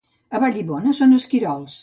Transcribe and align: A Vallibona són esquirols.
A 0.37 0.41
Vallibona 0.45 0.95
són 1.01 1.15
esquirols. 1.19 1.79